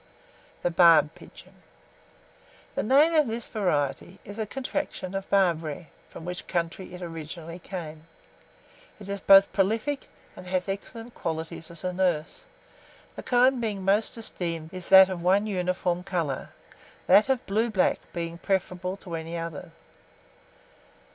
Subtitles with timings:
[0.63, 1.59] [Illustration: BARB PIGEONS.] THE BARB PIGEON.
[2.89, 7.59] The name of this variety is a contraction of Barbary, from which country it originally
[7.59, 8.01] comes.
[8.99, 12.45] It is both prolific and has excellent qualities as a nurse.
[13.15, 16.49] The kind most esteemed is that of one uniform colour,
[17.05, 19.69] that of blue black being preferable to any other.